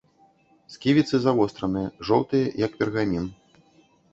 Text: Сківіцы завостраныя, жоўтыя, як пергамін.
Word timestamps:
Сківіцы 0.75 1.15
завостраныя, 1.25 1.91
жоўтыя, 2.09 2.47
як 2.65 2.71
пергамін. 2.81 3.29